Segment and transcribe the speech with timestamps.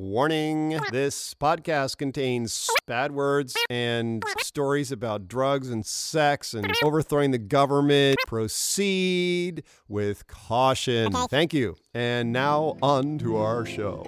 [0.00, 7.38] Warning this podcast contains bad words and stories about drugs and sex and overthrowing the
[7.38, 8.16] government.
[8.26, 11.12] Proceed with caution.
[11.28, 11.76] Thank you.
[11.92, 14.06] And now, on to our show.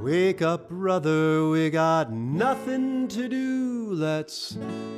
[0.00, 3.88] Wake up, brother, we got nothing to do.
[3.92, 4.56] Let's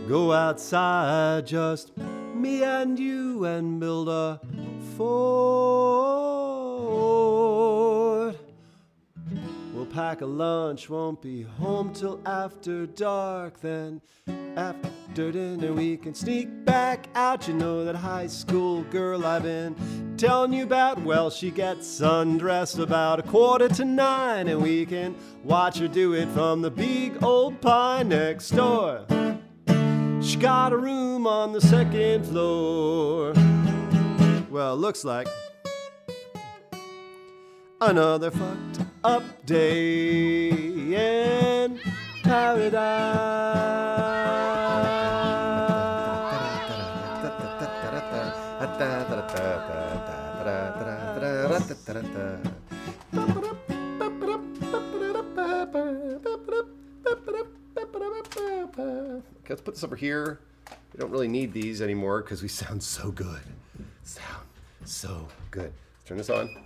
[0.08, 1.92] go outside, just
[2.34, 4.40] me and you, and build a
[4.96, 5.54] fort.
[9.72, 13.60] We'll pack a lunch, won't be home till after dark.
[13.60, 14.00] Then,
[14.56, 17.48] after dinner, we can sneak back out.
[17.48, 19.74] You know that high school girl I've been
[20.16, 21.00] telling you about?
[21.02, 26.12] Well, she gets undressed about a quarter to nine, and we can watch her do
[26.14, 29.06] it from the big old pine next door.
[30.24, 33.34] She got a room on the second floor.
[34.50, 35.28] Well, looks like
[37.80, 41.78] another fucked up day in
[42.22, 43.44] paradise.
[59.44, 60.40] Okay, let's put this over here.
[60.94, 63.42] We don't really need these anymore because we sound so good.
[64.02, 64.46] Sound
[64.86, 65.70] so good.
[65.92, 66.64] Let's turn this on.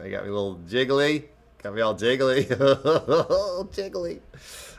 [0.00, 1.24] I got me a little jiggly.
[1.60, 2.46] Got me all jiggly.
[3.72, 4.20] jiggly.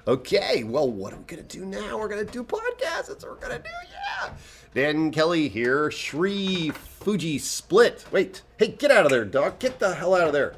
[0.07, 1.97] Okay, well, what are we going to do now?
[1.97, 3.07] We're going to do podcasts.
[3.07, 4.29] That's what we're going to do, yeah.
[4.73, 5.91] Dan Kelly here.
[5.91, 8.05] Shri Fuji Split.
[8.11, 8.43] Wait.
[8.55, 9.59] Hey, get out of there, dog.
[9.59, 10.55] Get the hell out of there.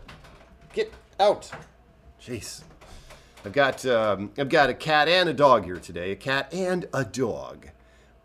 [0.73, 1.49] Get out.
[2.21, 2.61] Jeez.
[3.45, 6.11] I've got um, I've got a cat and a dog here today.
[6.11, 7.69] A cat and a dog.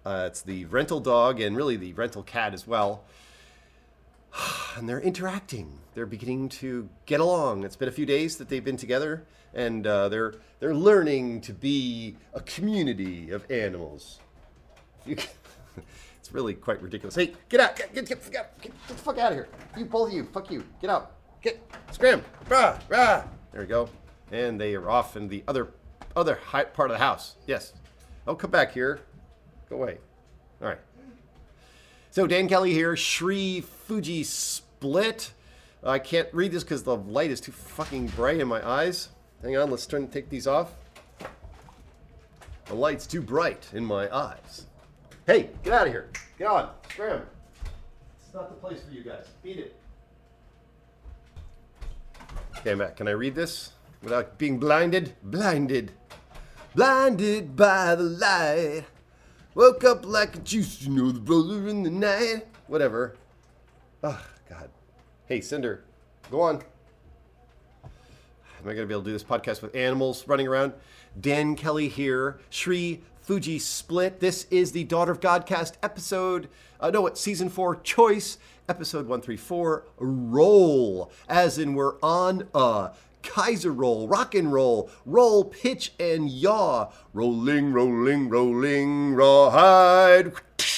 [0.05, 3.05] Uh, it's the rental dog and really the rental cat as well.
[4.77, 5.79] And they're interacting.
[5.95, 7.63] They're beginning to get along.
[7.63, 9.25] It's been a few days that they've been together,
[9.55, 14.19] and uh, they're they're learning to be a community of animals.
[16.19, 17.15] It's really quite ridiculous.
[17.17, 17.77] Hey, get out!
[17.77, 19.49] Get get, get, get, get the fuck out of here!
[19.77, 20.65] You both of you, fuck you!
[20.81, 21.13] Get out!
[21.43, 21.61] Get
[21.91, 22.25] scram!
[22.49, 23.25] Rah, rah.
[23.53, 23.91] There we go
[24.35, 25.69] and they are off in the other
[26.17, 27.37] other part of the house.
[27.47, 27.73] Yes.
[28.27, 29.01] Oh, come back here.
[29.69, 29.99] Go away.
[30.61, 30.79] All right.
[32.11, 35.33] So Dan Kelly here, Shri Fuji Split.
[35.83, 39.09] I can't read this because the light is too fucking bright in my eyes.
[39.43, 40.73] Hang on, let's turn and take these off.
[42.67, 44.67] The light's too bright in my eyes.
[45.27, 46.11] Hey, get out of here.
[46.39, 46.71] Get on.
[46.89, 47.23] Scram.
[48.25, 49.27] It's not the place for you guys.
[49.43, 49.77] Beat it.
[52.59, 52.97] Okay, I'm.
[52.97, 53.73] Can I read this?
[54.05, 55.15] Without being blinded?
[55.23, 55.93] Blinded.
[56.75, 58.85] Blinded by the light.
[59.55, 62.47] Woke up like a juice, you know, the brother in the night.
[62.67, 63.17] Whatever.
[64.03, 64.69] Oh, God.
[65.27, 65.85] Hey, Cinder,
[66.31, 66.57] go on.
[67.85, 70.73] Am I going to be able to do this podcast with animals running around?
[71.21, 72.39] Dan Kelly here.
[72.51, 74.21] Shri Fuji Split.
[74.21, 76.49] This is the Daughter of Godcast episode.
[76.81, 77.17] Uh, no, what?
[77.17, 78.39] Season 4 Choice,
[78.69, 81.11] episode 134 Roll.
[81.29, 82.91] As in, we're on a
[83.35, 86.93] Kaiser roll, rock and roll, roll, pitch, and yaw.
[87.13, 90.33] Rolling, rolling, rolling, rawhide.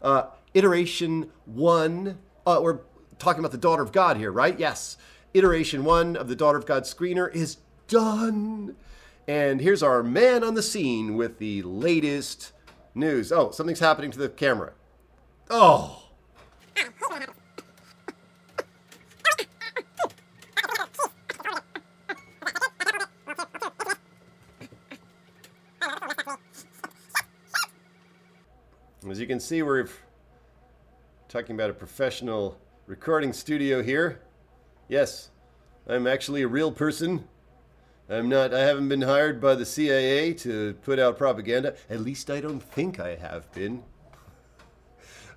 [0.00, 2.18] Uh, iteration one.
[2.46, 2.78] Uh, we're
[3.18, 4.58] talking about the Daughter of God here, right?
[4.58, 4.96] Yes.
[5.34, 8.76] Iteration one of the Daughter of God screener is done.
[9.28, 12.52] And here's our man on the scene with the latest
[12.94, 13.30] news.
[13.30, 14.72] Oh, something's happening to the camera.
[15.50, 15.99] Oh.
[29.10, 29.88] As you can see, we're
[31.28, 32.56] talking about a professional
[32.86, 34.20] recording studio here.
[34.86, 35.30] Yes,
[35.88, 37.24] I'm actually a real person.
[38.08, 41.74] I'm not, I haven't been hired by the CIA to put out propaganda.
[41.88, 43.82] At least I don't think I have been.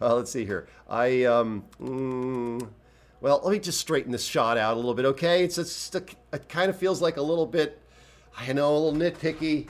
[0.02, 0.68] Uh, let's see here.
[0.90, 2.68] I, um, mm,
[3.22, 5.46] well, let me just straighten this shot out a little bit, okay?
[5.46, 6.04] It's just, a,
[6.34, 7.80] it kind of feels like a little bit,
[8.38, 9.70] I know, a little nitpicky.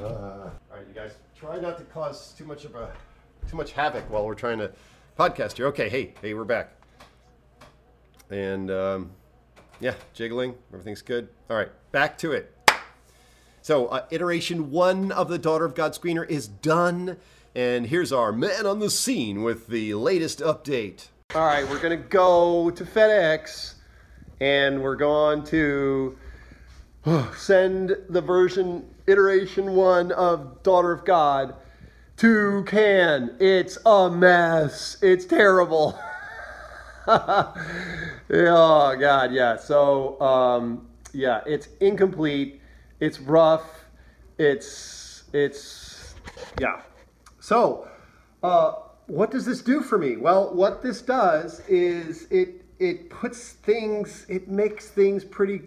[0.00, 2.90] Uh, all right, you guys try not to cause too much of a
[3.48, 4.72] too much havoc while we're trying to
[5.18, 5.66] podcast here.
[5.66, 6.72] Okay, hey, hey, we're back.
[8.30, 9.10] And um,
[9.80, 11.28] yeah, jiggling, everything's good.
[11.50, 12.52] All right, back to it.
[13.62, 17.16] So, uh, iteration one of the Daughter of God screener is done.
[17.54, 21.08] And here's our man on the scene with the latest update.
[21.34, 23.74] All right, we're going to go to FedEx
[24.40, 26.16] and we're going to
[27.36, 31.54] send the version iteration one of Daughter of God
[32.16, 33.36] to Cannes.
[33.38, 34.96] It's a mess.
[35.02, 35.98] It's terrible.
[37.06, 37.54] oh
[38.28, 39.56] God, yeah.
[39.56, 42.60] So um, yeah, it's incomplete.
[42.98, 43.84] It's rough.
[44.38, 46.14] It's it's
[46.60, 46.80] yeah.
[47.38, 47.88] So
[48.42, 48.72] uh,
[49.06, 50.16] what does this do for me?
[50.16, 55.62] Well, what this does is it it puts things, it makes things pretty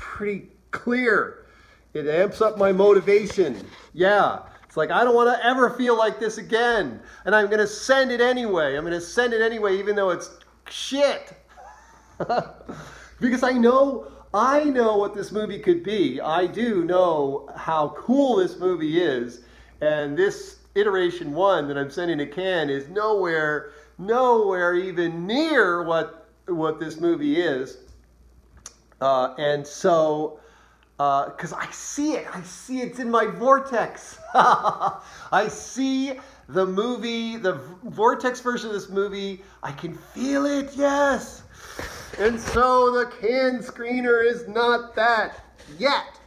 [0.00, 1.46] pretty clear.
[1.92, 3.64] It amps up my motivation.
[3.92, 4.40] Yeah.
[4.64, 7.00] It's like, I don't want to ever feel like this again.
[7.24, 8.76] And I'm going to send it anyway.
[8.76, 10.30] I'm going to send it anyway, even though it's
[10.68, 11.34] shit.
[13.20, 16.20] because I know, I know what this movie could be.
[16.20, 19.42] I do know how cool this movie is.
[19.80, 26.28] And this iteration one that I'm sending to Cannes is nowhere, nowhere even near what,
[26.46, 27.78] what this movie is.
[29.00, 30.40] Uh, and so,
[30.96, 34.18] because uh, I see it, I see it's in my vortex.
[34.34, 36.12] I see
[36.48, 37.54] the movie, the
[37.84, 39.42] vortex version of this movie.
[39.62, 41.42] I Cannes feel it, yes.
[42.18, 45.40] And so the can screener is not that
[45.78, 46.20] yet.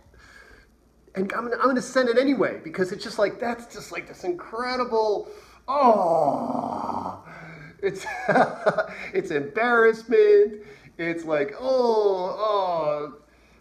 [1.15, 4.07] And I'm gonna, I'm gonna send it anyway because it's just like that's just like
[4.07, 5.27] this incredible.
[5.67, 7.23] Oh,
[7.83, 8.05] it's
[9.13, 10.63] it's embarrassment.
[10.97, 13.13] It's like oh oh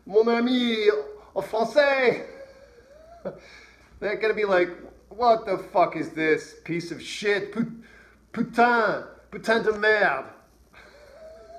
[0.06, 0.88] mon ami
[1.34, 2.26] au français.
[4.00, 4.70] They're gonna be like,
[5.08, 7.54] what the fuck is this piece of shit?
[8.32, 10.26] Putain, putain de merde.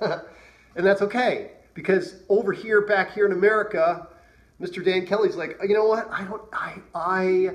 [0.00, 4.06] and that's okay because over here, back here in America,
[4.60, 4.84] Mr.
[4.84, 6.08] Dan Kelly's like, you know what?
[6.10, 6.42] I don't.
[6.52, 7.50] I I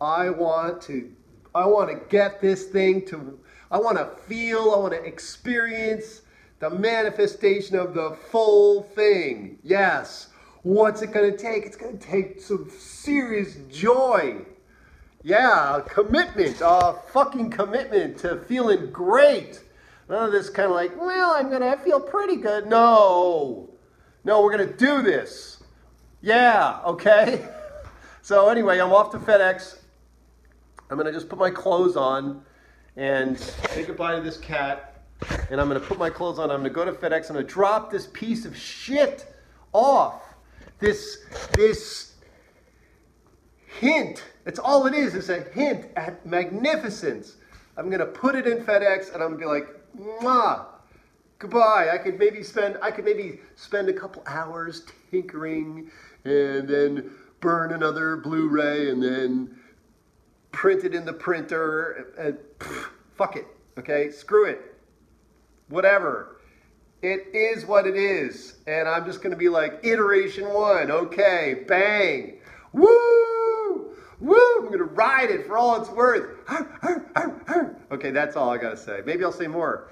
[0.00, 1.10] I want to.
[1.54, 3.38] I want to get this thing to.
[3.70, 4.72] I want to feel.
[4.74, 6.22] I want to experience
[6.64, 9.58] the manifestation of the full thing.
[9.62, 10.28] Yes.
[10.62, 11.66] What's it going to take?
[11.66, 14.46] It's going to take some serious joy.
[15.22, 19.62] Yeah, commitment, uh, fucking commitment to feeling great.
[20.08, 22.66] None of this kind of like, well, I'm going to feel pretty good.
[22.66, 23.68] No.
[24.24, 25.62] No, we're going to do this.
[26.22, 27.46] Yeah, okay.
[28.22, 29.76] So anyway, I'm off to FedEx.
[30.88, 32.42] I'm going to just put my clothes on
[32.96, 34.93] and say goodbye to this cat.
[35.50, 36.50] And I'm going to put my clothes on.
[36.50, 37.28] I'm going to go to FedEx.
[37.28, 39.26] I'm going to drop this piece of shit
[39.72, 40.22] off
[40.78, 42.14] this, this
[43.80, 44.22] hint.
[44.44, 47.36] That's all it is, it's a hint at magnificence.
[47.76, 49.68] I'm gonna put it in FedEx and I'm gonna be like,
[49.98, 50.66] mwah,
[51.38, 51.88] goodbye.
[51.92, 55.90] I could maybe spend, I could maybe spend a couple hours tinkering
[56.24, 59.56] and then burn another Blu-ray and then
[60.52, 63.46] print it in the printer and, and pff, fuck it,
[63.78, 64.10] okay?
[64.10, 64.73] Screw it.
[65.68, 66.36] Whatever.
[67.02, 68.56] It is what it is.
[68.66, 72.38] And I'm just going to be like, iteration one, okay, bang,
[72.72, 76.38] woo, woo, I'm going to ride it for all it's worth.
[77.92, 79.02] Okay, that's all I got to say.
[79.04, 79.90] Maybe I'll say more.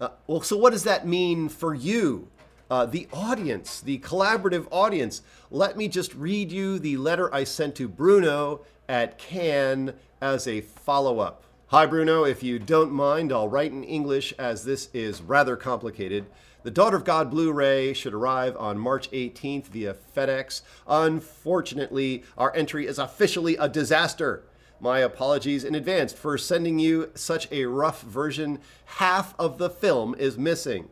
[0.00, 2.28] Uh, well, so what does that mean for you?
[2.70, 5.22] Uh, the audience, the collaborative audience.
[5.50, 10.60] Let me just read you the letter I sent to Bruno at Cannes as a
[10.60, 11.42] follow up.
[11.70, 12.24] Hi, Bruno.
[12.24, 16.24] If you don't mind, I'll write in English as this is rather complicated.
[16.62, 20.62] The Daughter of God Blu ray should arrive on March 18th via FedEx.
[20.86, 24.44] Unfortunately, our entry is officially a disaster.
[24.80, 28.60] My apologies in advance for sending you such a rough version.
[28.86, 30.88] Half of the film is missing.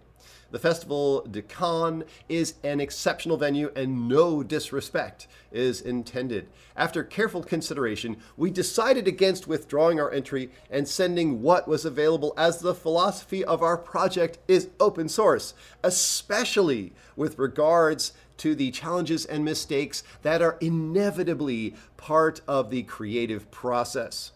[0.57, 6.49] The Festival de Cannes is an exceptional venue and no disrespect is intended.
[6.75, 12.61] After careful consideration, we decided against withdrawing our entry and sending what was available as
[12.61, 15.53] the philosophy of our project is open source,
[15.85, 23.51] especially with regards to the challenges and mistakes that are inevitably part of the creative
[23.51, 24.33] process.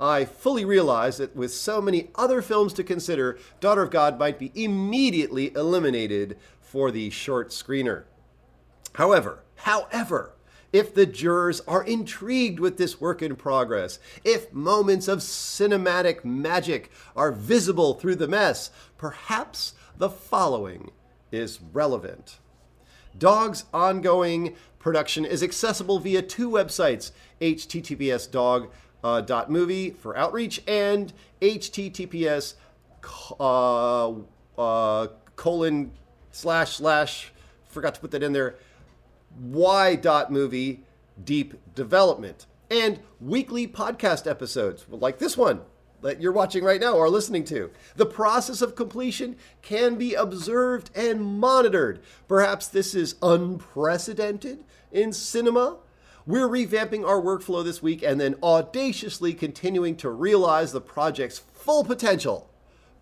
[0.00, 4.38] I fully realize that with so many other films to consider, Daughter of God might
[4.38, 8.04] be immediately eliminated for the short screener.
[8.94, 10.32] However, however,
[10.72, 16.90] if the jurors are intrigued with this work in progress, if moments of cinematic magic
[17.14, 20.92] are visible through the mess, perhaps the following
[21.30, 22.38] is relevant.
[23.18, 28.70] Dog's ongoing production is accessible via two websites https dog
[29.02, 32.54] uh, dot movie for outreach and https
[33.40, 34.12] uh,
[34.58, 35.92] uh, colon
[36.30, 37.32] slash slash
[37.68, 38.56] forgot to put that in there
[39.40, 40.84] y dot movie
[41.22, 45.60] deep development and weekly podcast episodes like this one
[46.02, 47.70] that you're watching right now or listening to.
[47.96, 52.00] The process of completion can be observed and monitored.
[52.28, 55.78] Perhaps this is unprecedented in cinema.
[56.30, 61.82] We're revamping our workflow this week and then audaciously continuing to realize the project's full
[61.82, 62.48] potential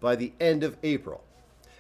[0.01, 1.23] by the end of April.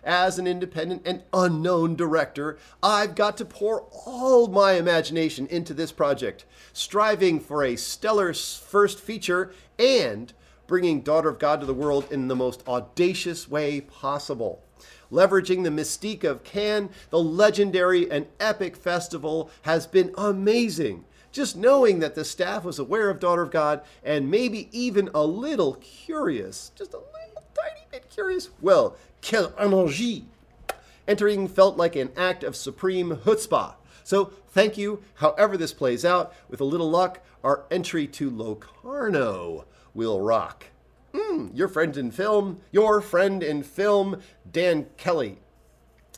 [0.05, 5.91] As an independent and unknown director, I've got to pour all my imagination into this
[5.91, 10.35] project, striving for a stellar first feature and
[10.67, 14.63] bringing Daughter of God to the world in the most audacious way possible.
[15.11, 21.07] Leveraging the mystique of Cannes, the legendary and epic festival has been amazing.
[21.31, 25.25] Just knowing that the staff was aware of Daughter of God and maybe even a
[25.25, 30.25] little curious, just a little tiny bit curious, well, quelle énergie!
[31.07, 33.75] Entering felt like an act of supreme chutzpah.
[34.05, 36.35] So thank you, however this plays out.
[36.49, 40.67] With a little luck, our entry to Locarno will rock.
[41.13, 44.21] Mm, your friend in film, your friend in film,
[44.51, 45.39] Dan Kelly.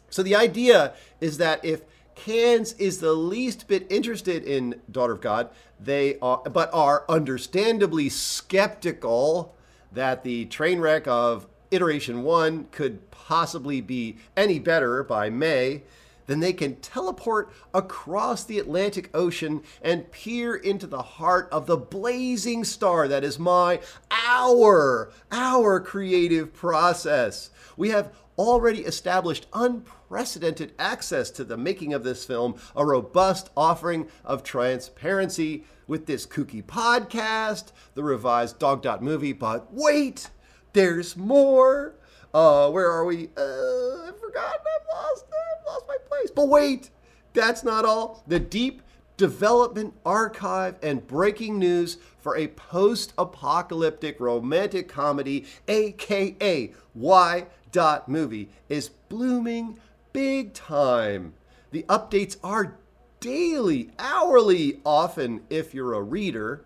[0.08, 1.82] So the idea is that if
[2.24, 8.08] Cannes is the least bit interested in Daughter of God, they are, but are understandably
[8.08, 9.54] skeptical
[9.92, 15.82] that the train wreck of iteration one could possibly be any better by May
[16.30, 21.76] then they can teleport across the Atlantic Ocean and peer into the heart of the
[21.76, 23.80] blazing star that is my,
[24.12, 27.50] our, our creative process.
[27.76, 34.08] We have already established unprecedented access to the making of this film, a robust offering
[34.24, 39.34] of transparency with this kooky podcast, the revised Dog Dot movie.
[39.34, 40.30] But wait,
[40.72, 41.96] there's more.
[42.32, 43.28] Uh, where are we?
[43.36, 44.60] Uh, I've forgotten.
[44.60, 45.26] I've lost.
[45.28, 46.30] I've lost my place.
[46.30, 46.88] But wait,
[47.34, 48.24] that's not all.
[48.26, 48.80] The deep
[49.18, 57.46] development archive and breaking news for a post-apocalyptic romantic comedy, aka Y.
[57.72, 59.78] Dot movie, is blooming
[60.12, 61.34] big time.
[61.70, 62.76] The updates are
[63.20, 66.64] daily, hourly, often if you're a reader.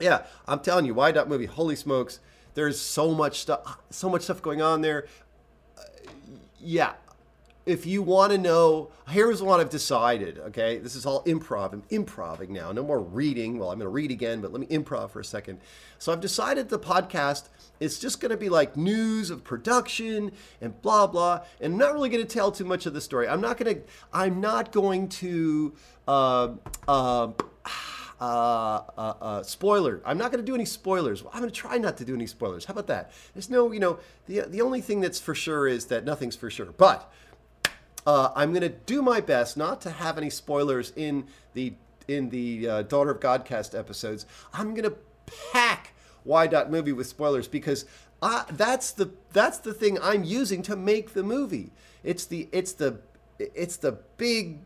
[0.00, 1.12] Yeah, I'm telling you, Y.
[1.12, 1.46] Dot movie.
[1.46, 2.20] Holy smokes!
[2.54, 5.06] There's so much stuff, so much stuff going on there.
[5.76, 5.82] Uh,
[6.60, 6.94] yeah,
[7.68, 10.38] if you want to know, here's what I've decided.
[10.38, 11.74] Okay, this is all improv.
[11.74, 12.72] I'm improving now.
[12.72, 13.58] No more reading.
[13.58, 15.60] Well, I'm going to read again, but let me improv for a second.
[15.98, 17.48] So I've decided the podcast
[17.78, 20.32] is just going to be like news of production
[20.62, 23.28] and blah blah, and I'm not really going to tell too much of the story.
[23.28, 23.82] I'm not going to.
[24.12, 25.74] I'm not going to.
[26.08, 26.54] Uh,
[26.88, 27.32] uh,
[28.20, 30.00] uh, uh, uh, spoiler.
[30.04, 31.22] I'm not going to do any spoilers.
[31.32, 32.64] I'm going to try not to do any spoilers.
[32.64, 33.12] How about that?
[33.34, 36.50] There's no, you know, the the only thing that's for sure is that nothing's for
[36.50, 36.66] sure.
[36.66, 37.12] But
[38.08, 41.74] uh, I'm going to do my best not to have any spoilers in the
[42.08, 44.24] in the uh, Daughter of Godcast episodes.
[44.54, 44.96] I'm going to
[45.52, 45.92] pack
[46.24, 46.46] Y.
[46.46, 47.84] Dot movie with spoilers because
[48.22, 51.70] I, that's the that's the thing I'm using to make the movie.
[52.02, 53.00] It's the it's the
[53.38, 54.60] it's the big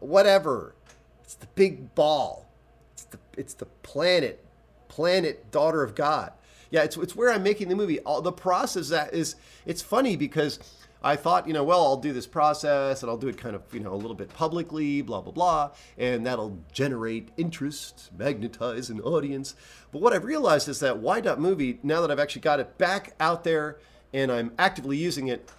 [0.00, 0.74] whatever.
[1.22, 2.44] It's the big ball
[2.92, 4.44] it's the it's the planet,
[4.88, 6.32] planet daughter of God.
[6.72, 8.00] Yeah, it's it's where I'm making the movie.
[8.00, 10.58] All the process that is it's funny because
[11.04, 13.62] I thought, you know, well, I'll do this process and I'll do it kind of,
[13.74, 19.00] you know, a little bit publicly, blah, blah, blah, and that'll generate interest, magnetize an
[19.02, 19.54] audience.
[19.92, 21.20] But what I've realized is that Y.
[21.20, 23.78] Dot Movie, now that I've actually got it back out there
[24.14, 25.52] and I'm actively using it,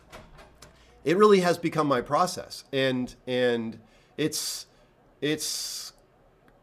[1.04, 2.64] it really has become my process.
[2.74, 3.80] And and
[4.18, 4.66] it's
[5.22, 5.94] it's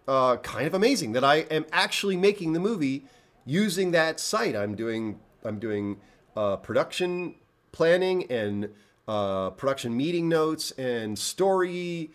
[0.09, 3.07] uh, kind of amazing that I am actually making the movie
[3.47, 4.57] using that site.
[4.57, 6.01] I'm doing I'm doing
[6.37, 7.37] uh, production
[7.73, 8.71] planning and
[9.09, 12.11] uh, production meeting notes and story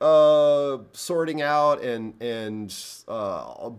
[0.00, 2.74] uh, sorting out and and
[3.08, 3.70] uh,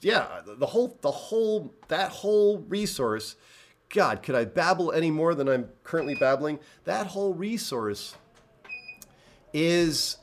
[0.00, 3.36] yeah, the whole the whole that whole resource.
[3.88, 6.58] God, could I babble any more than I'm currently babbling?
[6.84, 8.16] That whole resource
[9.52, 10.16] is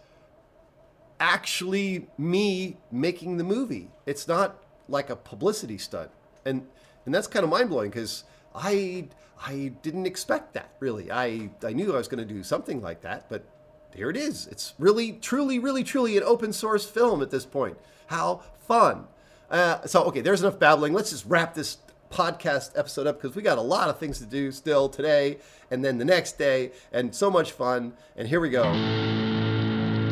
[1.20, 3.90] actually me making the movie.
[4.06, 6.12] It's not like a publicity stunt.
[6.44, 6.68] And
[7.06, 9.08] and that's kind of mind blowing because I
[9.46, 11.12] I didn't expect that really.
[11.12, 13.44] I I knew I was going to do something like that, but
[13.96, 14.48] here it is.
[14.48, 17.78] It's really truly really truly an open source film at this point.
[18.08, 19.08] How fun!
[19.50, 20.94] Uh, so okay, there's enough babbling.
[20.94, 21.78] Let's just wrap this
[22.10, 25.38] podcast episode up because we got a lot of things to do still today
[25.72, 27.94] and then the next day and so much fun.
[28.16, 28.72] And here we go.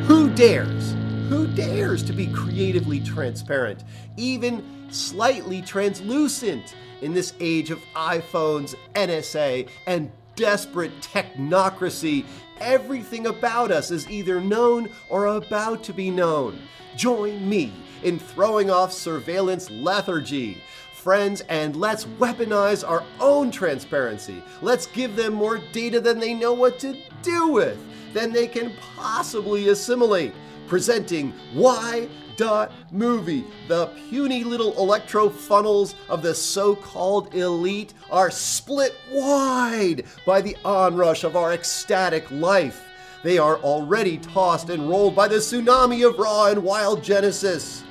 [0.05, 0.95] Who dares?
[1.31, 3.85] Who dares to be creatively transparent,
[4.17, 12.25] even slightly translucent in this age of iPhones, NSA, and desperate technocracy?
[12.59, 16.59] Everything about us is either known or about to be known.
[16.97, 17.71] Join me
[18.03, 20.61] in throwing off surveillance lethargy
[20.91, 24.43] friends, and let's weaponize our own transparency.
[24.61, 27.79] Let's give them more data than they know what to do with,
[28.13, 30.33] than they can possibly assimilate
[30.71, 33.43] presenting Why Dot Movie.
[33.67, 40.55] The puny little electro funnels of the so called elite are split wide by the
[40.63, 42.85] onrush of our ecstatic life.
[43.21, 47.83] They are already tossed and rolled by the tsunami of raw and wild Genesis.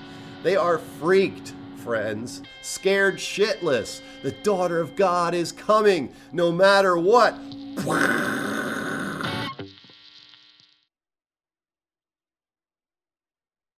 [0.42, 4.00] They are freaked, friends, scared shitless.
[4.22, 7.34] The daughter of God is coming, no matter what.